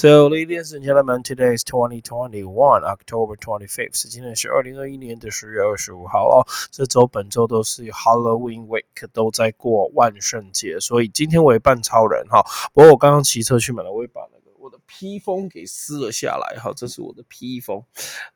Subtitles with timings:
[0.00, 4.06] So, ladies and gentlemen, today is 2021 October 25th。
[4.08, 6.46] 今天是二零二一年的十月二十五号哦。
[6.70, 12.44] 这周本周都是 Halloween week，都在过万圣节，所以今天我也扮超人哈。
[12.72, 16.72] 不过我刚刚骑车去买了，我也把那个我的披风给撕了下来哈。
[16.76, 17.82] 这是我的披风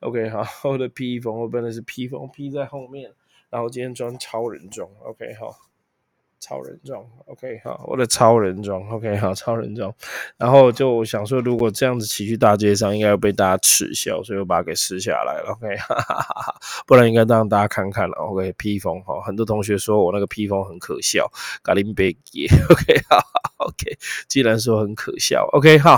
[0.01, 3.09] ，OK 好，我的披风，我本来是披风披在后面，
[3.49, 5.55] 然后今天装超人装，OK 好。
[6.43, 9.89] 超人装，OK 好，我的超人装，OK 好，超人装，
[10.37, 16.53] 然后就想说，如果这样子骑去大街上，应该要被大家耻笑，所以我把它给撕下来了，OK，哈哈哈
[16.85, 21.31] 不然应该让大家看看了，OK，披风哈，很多同学说我那个披风很可笑，
[21.63, 23.21] 咖喱贝吉，OK 好。
[23.63, 25.97] OK，既然说很可笑，OK 好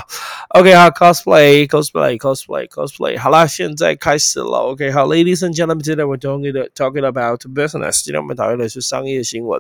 [0.50, 9.60] ，OK 好，cosplay，cosplay，cosplay，cosplay，好啦，现在开始了，OK 好，Ladies and gentlemen，今天我们 talking talking about business，今天我们讨论的是商业新闻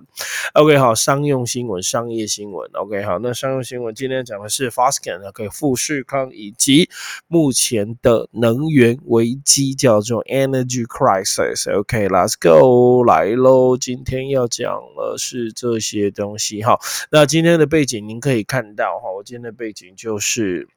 [0.54, 6.89] ，OK 好，商用新闻，商业新闻，OK 好，那商用新闻今天讲的是 Foskin，OK 富士康以及
[7.27, 16.79] 目前的能源危机叫做 Energy Crisis，OK，Let's go 来喽，今天要讲的是这些东西哈，
[17.12, 18.07] 那今天的背景。
[18.07, 20.67] 您可以看到哈，我今天的背景就是。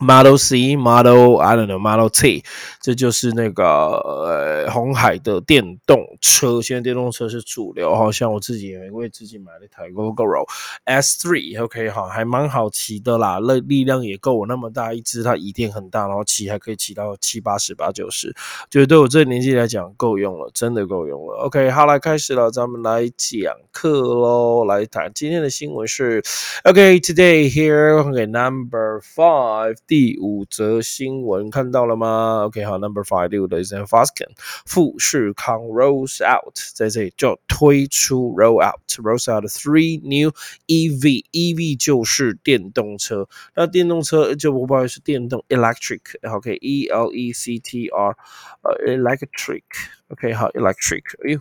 [0.00, 2.42] Model C, Model I don't know, Model T，
[2.80, 6.62] 这就是那个呃红海的电动车。
[6.62, 10.48] 现在电动车是主流，好像我自己也为自己买了一台 Gogoro
[10.86, 11.62] S3。
[11.64, 18.34] OK，好，还蛮好骑的啦，那力量也够我那么大一只，它椅垫很大，然后骑还可以骑到七八十、八九十，
[18.70, 21.44] 觉得对我这个年纪来讲够用了，真的够用了。
[21.44, 26.22] OK，好，来开始了，咱们来讲课喽，来谈今天的新闻是
[26.64, 29.76] OK，Today here OK Number Five。
[29.90, 34.28] 第五则新闻看到了吗？OK，好，Number Five 六的 is Foskin，
[34.64, 40.30] 富士康 Rollout 在这里就推出 Rollout，Rollout three new
[40.68, 48.16] EV，EV 就是电动车，那电动车就不好意思，电动 electric，OK，E L E C T R，
[48.62, 51.40] 呃，electric，OK，好，electric，哎呦。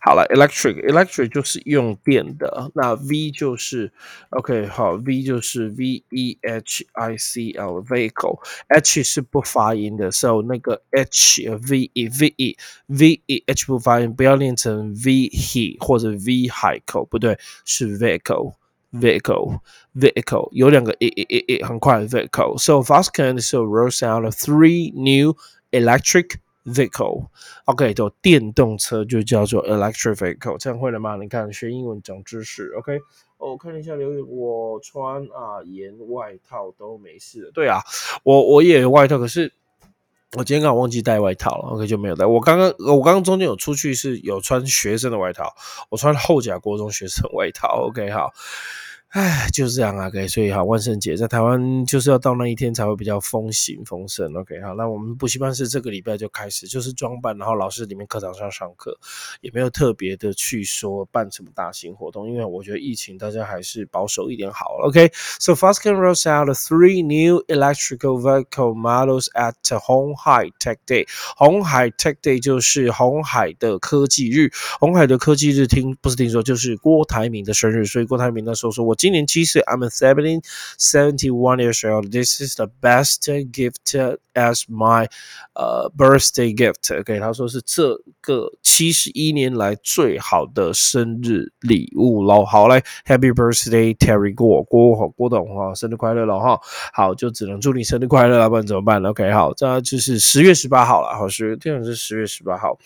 [0.00, 3.92] 好了，electric electric 就是用电的，那 V 就是
[4.30, 12.08] OK 好，V 就是 V E H I C L vehicle，H 是不发音的，so 那个 H V E
[12.08, 18.54] V E V E H 不发音，不要念成 V he 或者 V 海口，不对，是 vehicle
[18.92, 19.60] vehicle
[19.94, 25.36] vehicle 有两个 e e e e 很快 vehicle，so Foscan so rolls out three new
[25.70, 31.17] electric vehicle，OK，就电动车就叫做 electric vehicle，这样会了吗？
[31.17, 32.99] 你看学英文长知识，OK，
[33.37, 37.79] 我看一下留言，我穿啊盐外套都没事，对啊，
[38.23, 39.51] 我我也有外套，可是
[40.37, 42.25] 我今天刚好忘记带外套了，OK 就没有带。
[42.25, 45.53] 我刚刚我刚刚中间有出去是有穿学生的外套，
[45.89, 48.31] 我穿厚甲国中学生外套，OK 好。
[49.13, 58.97] 唉，就是这样啊，OK，所以好，万圣节在台湾就是要到那一天才会比较风行风盛，OK，好，那我们补习班是这个礼拜就开始，就是装扮，然后老师里面课堂上上课，
[59.41, 71.07] 也没有特别的去说办什么大型活动，因为我觉得疫情大家还是保守一点好，OK，So Foskin rolls out three new electrical vehicle models at 红海 Tech Day，
[71.37, 74.49] 红海 Tech Day 就是红海的科技日，
[74.79, 78.97] 红海的科技日听不是听说就是郭台铭的生日，所以郭台铭那时候说我。
[79.02, 80.42] 今年七岁，I'm seventeen
[80.78, 82.10] seventy one years old.
[82.10, 83.94] This is the best gift
[84.34, 85.08] as my
[85.54, 86.98] 呃 birthday gift.
[86.98, 92.44] OK，他说是这个七十一年来最好的生日礼物喽。
[92.44, 96.60] 好嘞，Happy birthday Terry 郭郭郭董哈，生日快乐了哈。
[96.92, 99.02] 好，就只能祝你生日快乐了，不然怎么办？
[99.02, 101.16] OK，好，这就是十月十八号了。
[101.16, 102.78] 好，十月，天是十月十八号。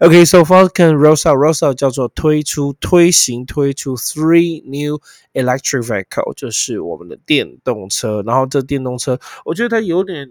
[0.00, 5.00] OK，so far can Rosa Rosa 叫做推出推行推出 three new
[5.32, 10.29] elect Trivial 就是我们的电动车，然后这电动车，我觉得它有点，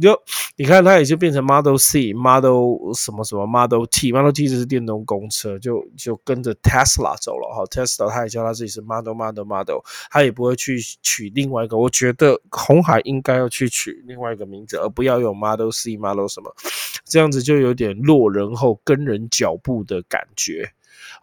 [0.00, 0.18] 就
[0.56, 7.64] 你看它已经变成 Model C、Model 什么什么 Model T、Model T 就是电动公车，就就跟着 Tesla 走了哈。
[7.66, 9.80] Tesla 它也叫它自己是 Model Model Model，
[10.10, 11.76] 它也不会去取另外一个。
[11.76, 16.54] 我觉得红海应该要去取另外一个名字，而不要用 Model C、Model 什么，
[17.04, 20.72] 这样子就有点落人后跟人脚步的感觉。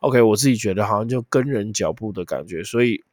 [0.01, 3.03] OK，我自己觉得好像就跟人脚步的感觉，所以。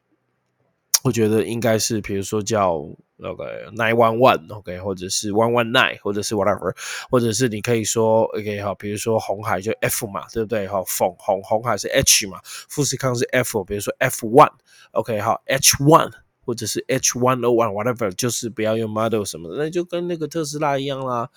[1.05, 2.83] 我觉得应该是，比如说叫
[3.17, 6.75] 那个 nine one one，OK，或者是 one one nine，或者是 whatever，
[7.11, 10.67] 或者是你可以说 OK 哈，比如说红海就 F 嘛，对不对？
[10.67, 16.24] 哈，红红红海是 H 嘛，富士康是 F，比如说 F one，OK 哈，H one。
[16.45, 21.29] 或者是 H one o one whatever，就是不要用 model 什么的，那就跟那个特斯拉一样啦。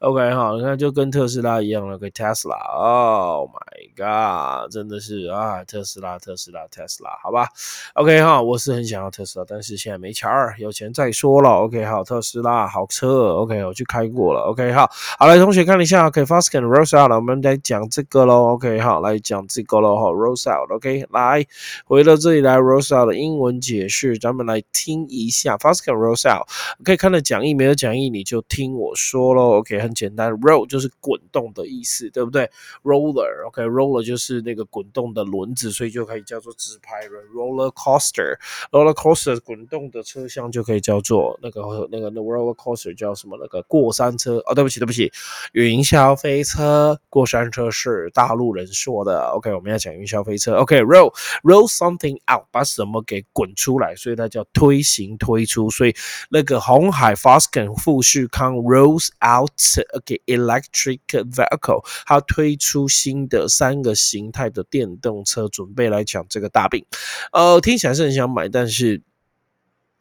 [0.00, 7.48] OK 好，那就跟特斯拉一样了，个 Tesla，Oh my God，真的是啊，特斯拉，特斯拉，特斯拉，好吧。
[7.94, 11.50] OK 哈，我是很想要特斯拉，但是现在没钱儿，有钱再说了。
[11.50, 14.40] OK 好，特斯拉好车，OK 我去开过了。
[14.42, 18.54] OK 好，好来同学看一下，OK，Fast and Rose out，我们来讲这个喽。
[18.54, 21.46] OK 好，来讲这个喽哈，Rose out，OK 来
[21.84, 26.48] 回到这里来，Rose out 的英文解释，咱们来听一下，Fast and Rose out，
[26.84, 29.58] 可以看到讲义没有讲义，你就听我说喽。
[29.58, 32.50] OK 很简单，Roll 就是滚动的意思，对不对
[32.82, 37.66] ？Roller，OK，Roller 就是那个滚动的轮子，所以就可以叫做直排轮，Roller。
[37.76, 38.38] coaster
[38.70, 41.60] roller coaster 滚动的车厢就可以叫做那个
[41.90, 43.36] 那个那 roller coaster 叫什么？
[43.38, 45.12] 那个过山车哦，对不起对不起，
[45.52, 49.20] 云霄飞车过山车是大陆人说的。
[49.34, 50.54] OK，我们要讲云霄飞车。
[50.56, 51.12] OK，roll
[51.42, 55.70] roll something out，把什么给滚出来，所以它叫推行推出。
[55.70, 55.94] 所以
[56.30, 59.52] 那个红海 Fosken 富士康 rolls out
[59.94, 66.84] OK electric vehicle，它推出新的三个形态的电动车，准备来抢这个大饼。
[67.30, 67.76] 呃，听。
[67.76, 69.02] 起来是很想买，但是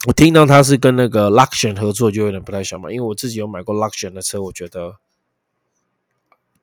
[0.08, 4.96] 我听到他是跟那个 Luxion 合作，就有点不太想买，因为我自己有买过 Luxion 的车，我觉得。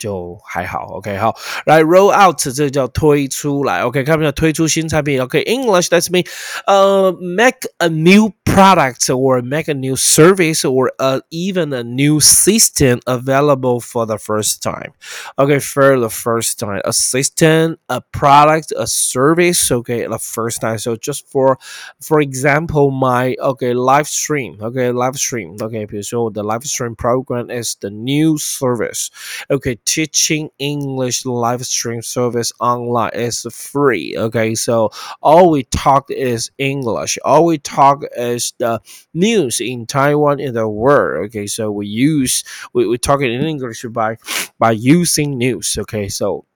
[0.01, 1.35] 就还好，OK，好，
[1.65, 6.27] 来 roll out 这叫推出来，OK，看没有推出新产品，OK，English that's mean，
[6.68, 13.79] 呃，make a new product or make a new service or uh, even a new system available
[13.79, 14.94] for the first time.
[15.38, 19.71] Okay, for the first time, a system, a product, a service.
[19.71, 20.77] Okay, the first time.
[20.79, 21.57] So just for,
[22.01, 24.57] for example, my okay live stream.
[24.62, 25.57] Okay, live stream.
[25.62, 29.12] Okay, so the live stream program is the new service.
[29.51, 34.16] Okay teaching English live stream service online is free.
[34.16, 34.90] Okay, so
[35.20, 37.18] all we talk is English.
[37.26, 38.80] All we talk is the
[39.12, 41.26] news in Taiwan in the world.
[41.26, 42.42] Okay, so we use
[42.72, 44.16] we, we talk in English by
[44.58, 45.76] by using news.
[45.76, 46.46] Okay, so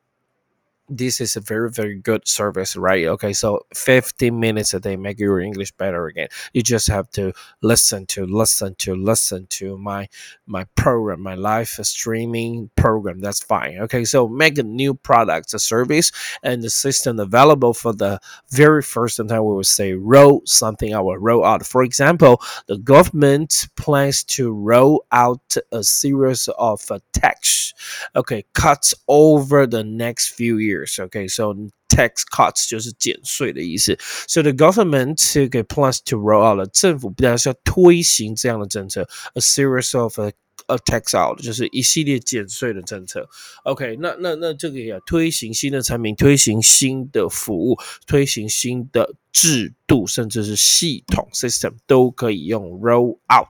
[0.89, 3.07] this is a very very good service right?
[3.07, 6.29] Okay so 15 minutes a day make your english better again.
[6.53, 10.09] You just have to listen to listen to listen to my
[10.47, 13.21] my program my live streaming program.
[13.21, 13.79] That's fine.
[13.81, 16.13] Okay so make a new product a service
[16.43, 21.07] and the system available for the very first time we will say roll something out
[21.21, 21.67] roll out.
[21.67, 27.73] For example the government plans to roll out a series of uh, tax
[28.15, 31.00] okay cuts over the next few years years.
[31.00, 31.54] Okay, so
[31.90, 33.98] tax cuts 就是减税的意思。
[34.28, 40.32] So the government 给 plans to roll out 了，政府不但是要推行这样的政策，a series of a
[40.68, 43.28] a tax out 就是一系列减税的政策。
[43.64, 47.78] OK，那那那这个也推行新的产品，推行新的服务，
[48.08, 53.48] 推行新的 制度，甚至是系统 system 都可以用 roll out，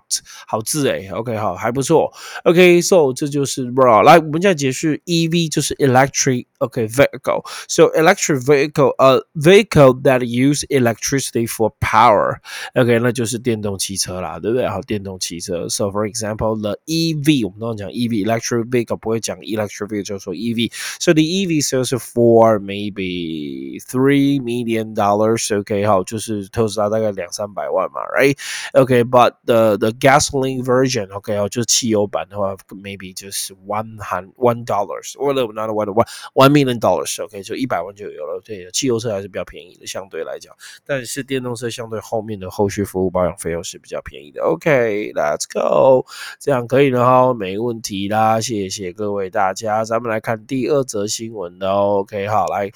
[0.47, 2.11] 好字诶 o k 好，还不错。
[2.43, 4.03] OK，so 这就是 roll。
[4.03, 14.67] 来，我们现在解释 EV 就是 electric OK vehicle。So electric vehicle a vehicle that use electricity for power。OK，那就是电动汽车啦，对不对？
[14.67, 15.67] 好，电动汽车。
[15.67, 22.59] So for example the EV，我们都讲 EV electric vehicle，不会讲 electric vehicle 就说 EV。So the EV sells for
[22.59, 25.51] maybe three million dollars。
[25.76, 36.80] OK，好，就是特斯拉大概两三百万嘛，right？OK，but the the gasoline version，OK，好，就是汽油版的话，maybe 就是 one hundred one dollars，or not one one one million
[36.80, 38.40] dollars，OK，就一百万就有了。
[38.44, 40.54] 对，汽油车还是比较便宜的，相对来讲，
[40.86, 44.42] 但是电动车相对后面的后续服务保养费用是比较便宜的。
[44.42, 46.06] OK，Let's go，
[46.40, 49.84] 这样可以了哈，没问题啦，谢谢各位大家。
[49.84, 52.70] 咱们来看第二则新闻的，OK，好，来。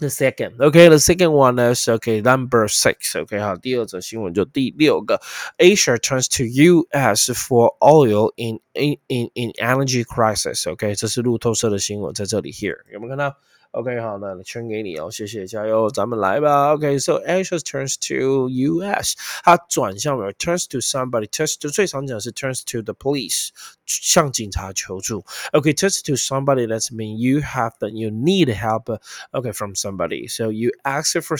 [0.00, 2.20] The second, okay, the second one is okay.
[2.20, 3.40] Number six, okay.
[3.40, 5.18] 好，第二则新闻就第六个，
[5.56, 7.32] Asia turns to U.S.
[7.32, 10.70] for oil in in in in energy crisis.
[10.70, 13.34] OK，这是路透社的新闻，在这里 here 有没有看到
[13.72, 16.72] ？OK，好，那圈给你哦，谢谢，加油，咱们来吧。
[16.72, 19.14] OK，so、okay, Asia turns to U.S.
[19.44, 23.50] 它转向了 turns to somebody，turns to 最常讲是 turns to the police，
[23.84, 25.26] 向警察求助。
[25.52, 28.98] OK，turns、okay, to somebody that's mean you have the you need help.
[29.32, 30.26] Okay, from somebody.
[30.26, 31.36] So you ask for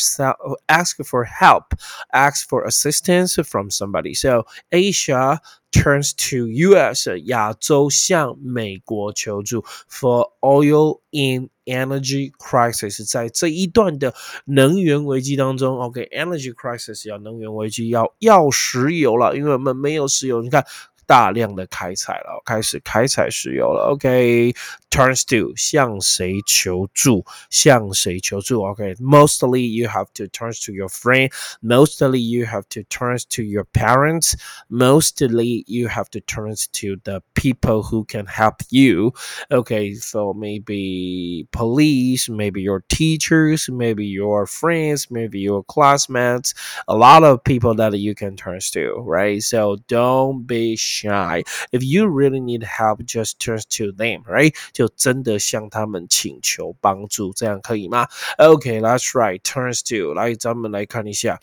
[0.66, 1.73] ask for help,
[2.12, 4.12] ask for assistance from somebody.
[4.14, 5.40] So Asia
[5.72, 7.18] turns to U.S.
[7.25, 14.13] 亚洲向美国求助 for oil in energy crisis，在这一段的
[14.46, 20.66] 能源危机当中，OK，energy crisis 要能源危机要要石油了，因为我们没有石油，你看。
[21.11, 23.93] 大量的开采了，开始开采石油了。
[23.93, 27.25] OK，turns to 向谁求助？
[27.49, 28.64] 向谁求助？
[28.64, 31.31] OK，mostly you have to turn to your friend.
[31.62, 34.35] Mostly you have to turn to your parents.
[34.69, 39.12] Mostly you have to turn to the people who can help you.
[39.52, 46.52] Okay, so maybe police, maybe your teachers, maybe your friends, maybe your classmates.
[46.88, 49.40] A lot of people that you can turn to, right?
[49.40, 50.97] So don't be shy.
[51.00, 54.55] If you really need help, just turn to them, right?
[54.73, 58.07] 就真的向他们请求帮助，这样可以吗？
[58.38, 59.40] Okay, that's right.
[59.40, 61.40] Turns to 来，咱们来看一下。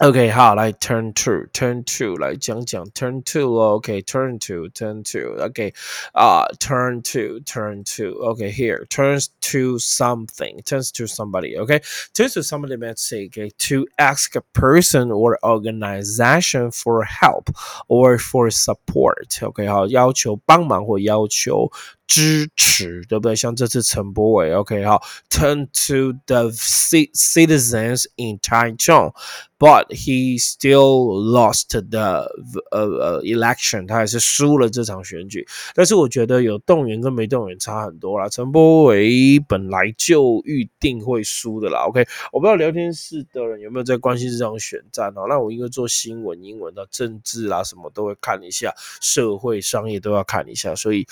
[0.00, 5.72] OK，好，来 turn to turn to 来讲讲 turn to 哦，OK，turn to turn to，OK，
[6.12, 14.36] 啊，turn to turn to，OK，here turns to something turns to somebody，OK，turns to somebody means say to ask
[14.36, 17.48] a person or organization for help
[17.88, 21.72] or for support，OK，好，要求帮忙或要求
[22.13, 23.35] 支持，对不对？
[23.35, 29.13] 像这次陈柏伟，OK，好，turn to the citizens in Taichung。
[29.61, 32.27] but he still lost the
[32.71, 35.47] 呃 election，他还是输了这场选举。
[35.75, 38.27] 但是我觉得有动员跟没动员差很多啦。
[38.27, 41.85] 陈柏伟本来就预定会输的啦。
[41.87, 45.27] OK，我不知道聊天室的人有没有在关心这场选战哦。
[45.29, 51.07] 那我因为做新闻、英文的政治啊什么都会看一下，社会、商业都要看一下，所以。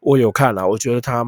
[0.00, 1.24] 我有看了，我觉得他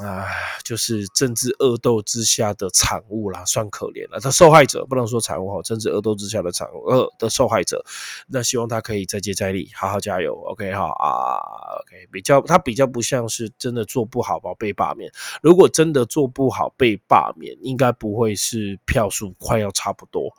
[0.00, 0.26] 啊，
[0.64, 4.20] 就是政治恶斗之下的产物啦，算可怜了。
[4.20, 7.84] 他受害者不能说产物哈，政治恶斗之下的产物，呃的受害者。
[8.28, 10.34] 那希望他可以再接再厉，好好加油。
[10.46, 11.40] OK 哈啊
[11.80, 15.10] ，OK 比较他比较不像是真的做不好吧被罢免。
[15.42, 20.32] 如果真的做不好被罢免，应该不会是票数快要差不多。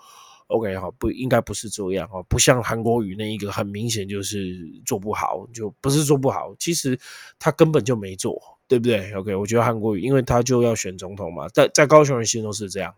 [0.53, 4.55] OK 哈，不应该不是这样哦，不像韩国语那一个很明显就是
[4.85, 6.99] 做不好，就不是做不好，其实
[7.39, 12.93] 他根本就没做，对不对？OK，我觉得韩国语，因为他就要选总统嘛，在在高雄人心中是这样。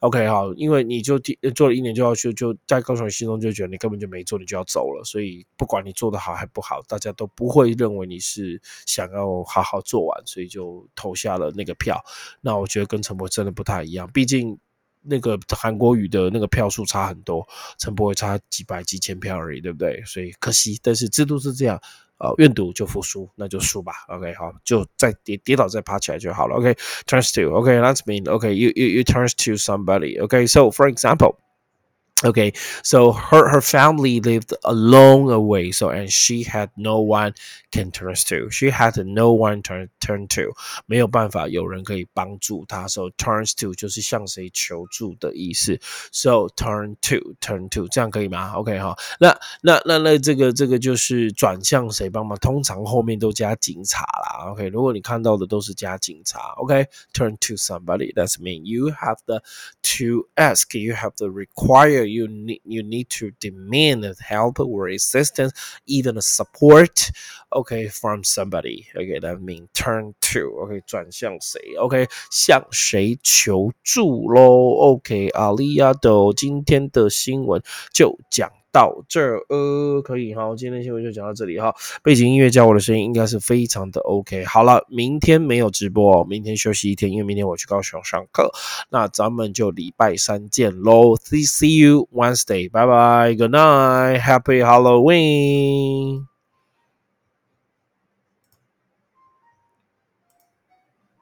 [0.00, 1.18] OK 好，因为你就
[1.54, 11.98] 做了一年就要去，就在高雄人心中就觉得你根本就没做，你就要走了，所以不管你做的好还不好，大家都不会认为你是想要好好做完，所以就投下了那个票。
[12.42, 14.58] 那我觉得跟陈柏真的不太一样，毕竟。
[15.02, 17.46] 那个韩国语的那个票数差很多，
[17.78, 20.02] 陈柏伟差几百几千票而已，对不对？
[20.04, 21.80] 所以可惜，但是制度是这样，
[22.18, 23.92] 呃，愿赌就服输，那就输吧。
[24.08, 26.56] OK，好，就再跌跌倒再爬起来就好了。
[26.56, 31.36] OK，turns to，OK，that's mean，OK，you you you turns to somebody，OK，so for example。
[32.23, 37.35] Okay, so her her family lived a long away, so and she had no one
[37.71, 38.49] can turn to.
[38.49, 40.55] She had no one turn turn to，
[40.87, 42.87] 没有办法有人可以帮助她。
[42.87, 45.79] So turns to 就是向谁求助的意思。
[46.11, 48.53] So turn to turn to 这样可以吗？
[48.53, 52.35] OK 哈，那那那那这个这个就是转向谁帮忙？
[52.39, 54.49] 通常后面都加警察啦。
[54.49, 58.11] OK，如果你看到的都是加警察，OK，turn to somebody.
[58.15, 59.43] That's mean you have the
[59.83, 65.53] to ask, you have the require you need you need to demand help or assistance,
[65.85, 67.11] even support,
[67.51, 68.87] okay, from somebody.
[68.95, 70.49] Okay, that means turn to.
[70.63, 71.75] Okay，转向谁？
[71.77, 74.95] OK，向谁求助喽？
[74.95, 77.61] OK，阿里亚豆今天的新闻
[77.93, 78.51] 就讲。
[78.72, 81.74] 到这儿，呃，可以哈，今天新闻就讲到这里哈。
[82.02, 84.44] 背景音乐叫我的声音应该是非常的 OK。
[84.44, 88.50] 好了，明天没有直播，明天休息一天，因为明天我去高雄上课。
[88.88, 96.31] 那咱们就礼拜三见喽，See see you Wednesday，拜拜，Good night，Happy Halloween。